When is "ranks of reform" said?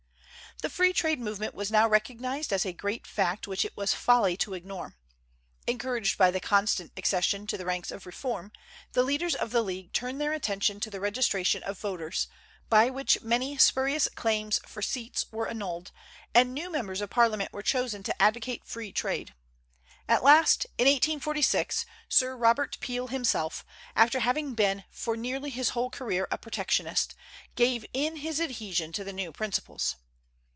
7.65-8.51